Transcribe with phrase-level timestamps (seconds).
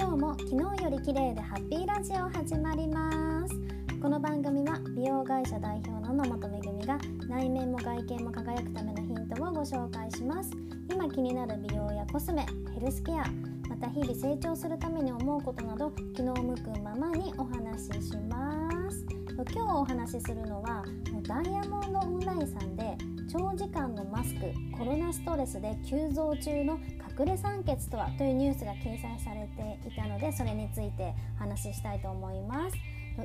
[0.00, 3.54] 今日も昨日より綺麗でハッピーラジオ始まります。
[4.00, 10.52] この番組は美容会社代表の野本めぐみが内面も外見も輝くためのヒントをご紹介します。
[10.90, 13.26] 今気になる美容やコスメヘルスケア
[13.68, 19.04] また日々成長するために思うことなど気の向くままにお話しします。
[19.52, 20.82] 今日お話しするのは
[21.28, 22.96] ダイヤモンドオンラインさんで
[23.30, 24.40] 長時間のマスク
[24.78, 26.80] コロナストレスで急増中の
[27.18, 32.76] 隠れ酸欠とはというニュースが掲載されていたのでそれについて話したいと思います。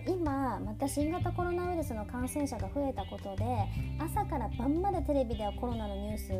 [0.07, 3.45] 今また新型コロナウイルスの感染者が増えたことで
[3.99, 6.33] 朝から晩までテレビではコロナのニュース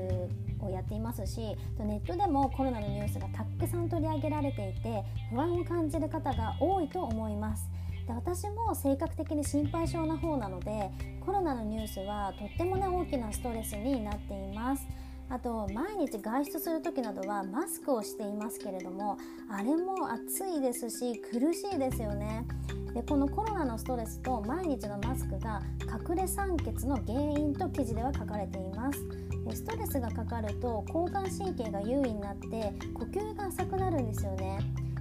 [0.62, 7.70] をやっていますしネットでもコロナのニュースがたくさん取り上げられていて不安を感じる方が多いと思います。
[8.08, 10.92] で私も性格的に心配性な方なので
[11.26, 14.86] コロナのニュースはとってもね大きなストレスになっています。
[15.30, 19.18] あと毎日外出する時などはマスクをしていますけれども
[19.50, 22.46] あれも暑いですし苦しいですよね。
[22.94, 29.00] でこのコロナのストレスと毎日のマスクが隠れ酸欠の原因と記事では書かれています。
[29.46, 34.60] でストレスがかかると交感神経が優位になって呼吸が浅くなるんですよね。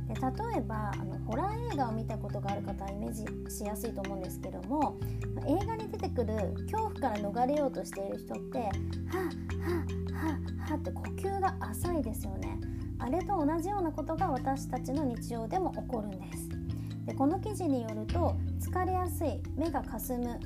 [0.08, 4.98] で例えばあのホラー映画を見たことがある方はイメージしやすいと思うんですけども
[5.46, 6.34] 映画に出てくる
[6.70, 12.58] 恐怖から逃れようとしている人ってはあはあはあはって呼吸が浅いですよね。
[12.98, 16.48] あれと同じようなことが私たちの日常でも起こるんです。
[17.06, 20.40] でこの記事によると疲れやすい目がかすむ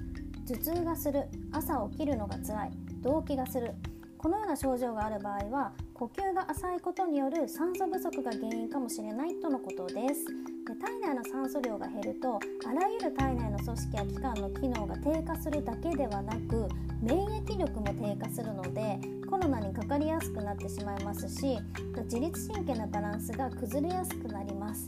[0.46, 2.70] 頭痛がする朝起きるのが辛い
[3.02, 3.74] 動悸がする
[4.16, 10.57] このような症状がある場合は呼吸が浅いことによる酸素不足が原因かもしれないとのことです。
[10.68, 16.68] で体内の酸素量が減るとあらゆる体内の組織や器官の機能が低下するだけではなく
[17.00, 21.58] 免疫力も低下するのでコロナにかかりやすくなってしまいますし
[22.04, 24.84] 自律神経のバランスが崩れやすくなります。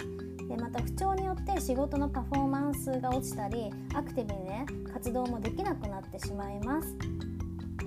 [0.48, 6.94] でまた不調によって仕事のパフォーマンスが落ちたりアクティブにね活動もできなくなってしまいます。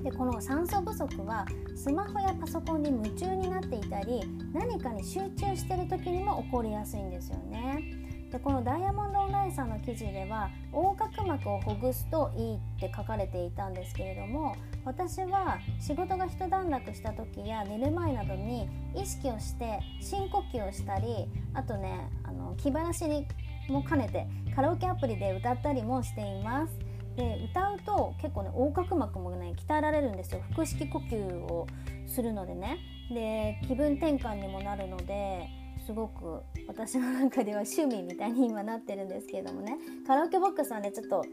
[0.03, 4.21] でこの酸素不足はスマホやパソコンに夢中になっていたり
[4.53, 8.03] 何かに集中してる時にも起こりやすいんですよね。
[8.29, 23.27] でこのダイヤモンドオンラインさんの記事では横隔膜をほぐすといいって書かれていたんですけれども私は仕事が一段落した時や寝る前などに意識をして深呼吸をしたりあとねあの気晴らしに
[23.69, 24.25] も兼ねて
[24.55, 26.92] カラオケアプリで歌ったりもしています。
[27.15, 30.41] で歌うと結構ね横隔膜もね鍛えられるんですよ。
[30.53, 31.15] 腹式呼吸
[31.45, 31.67] を
[32.07, 32.77] するのでね。
[33.13, 35.47] で気分転換にもなるので
[35.85, 39.77] すごく私の中では趣味みたいに 今なってるんですけれどもね。
[40.07, 41.23] カラオケボックスはねちょっと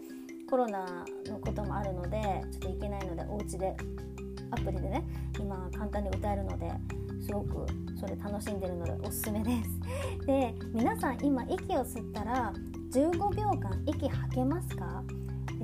[0.50, 2.20] コロナのこともあるので
[2.50, 3.76] ちょっと行けないのでお家で
[4.50, 5.04] アプリでね
[5.38, 6.72] 今簡単に歌えるので
[7.22, 7.66] すごく
[7.97, 10.26] それ楽しんでるのでおすすめです。
[10.26, 12.52] で皆さん今息を吸ったら
[12.92, 15.04] 15秒間息吐けますか？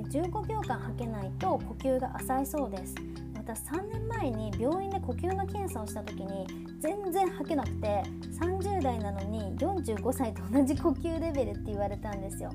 [0.03, 2.95] 15秒間吐けないと呼吸が浅いそうです。
[3.35, 6.45] 私3年前に病院で呼吸の検査をした時に
[6.79, 8.03] 全然吐けなくて
[8.41, 12.51] 30代なのに45歳と同じ呼吸レベルって言われたんですよ。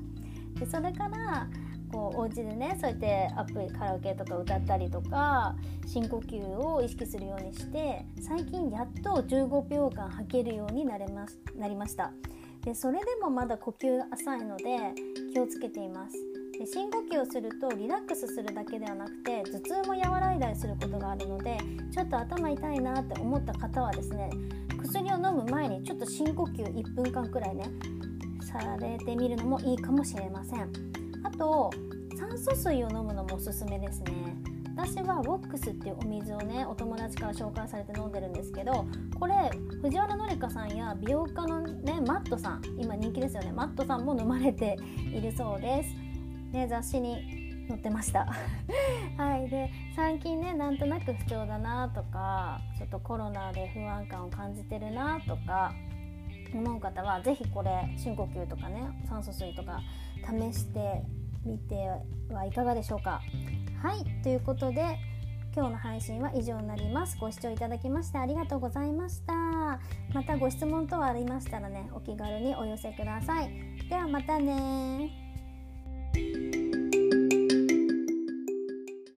[0.59, 1.47] でそれから
[1.91, 5.55] こうお家でねそうやってアップリカラオケとか歌ったりとか
[5.85, 12.11] 深呼吸を意識するようにして最近やっと15秒間吐けるようになれますなりました。
[12.63, 14.93] でそれでもまだ呼吸が浅いので
[15.33, 16.32] 気をつけています。
[16.63, 21.57] で深呼吸をするとリラックスするだけではなくて頭痛も和らいだりすることがあるので
[21.91, 24.29] ちょっと頭痛いなって思った方はですね
[24.81, 27.65] 薬を飲む前にちょっと深呼吸1分間くらいね
[28.41, 30.71] されてみるのもいいかもしれません。
[31.23, 31.71] あと
[32.17, 34.13] 酸素水を飲むのもおすすめですね。
[34.75, 38.85] 私はウォックスっていうお水をねお友達から紹介されて飲んでるんですけど
[39.19, 39.33] これ
[39.81, 43.51] 藤原紀香さんや美容家のねマットさん今人気ですよね。
[43.51, 44.77] マットさんも飲まれて
[45.13, 46.02] いるそうです。
[46.53, 48.27] ね、雑誌に載ってました。
[49.17, 49.49] はい。
[49.49, 55.73] で最近ねなんとなく不調だなとかちょっとコロナで不安感を感じてるなとか
[56.53, 59.81] 思う方は是非これ深呼吸とかね酸素水とか
[60.23, 61.03] 試して
[61.45, 61.89] みて
[62.29, 63.21] はいかがでしょうか。
[63.81, 64.03] はい。
[64.21, 64.97] ということで
[65.55, 67.17] 今日の配信は以上になります。
[67.19, 69.33] ご視聴いただきましてありがとうございました。
[70.13, 73.49] またご質問等ありましたらねお気軽にお寄せください。
[73.89, 75.22] ではまたね